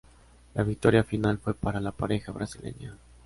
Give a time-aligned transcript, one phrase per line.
[0.55, 2.97] La victoria final fue para la pareja brasileña.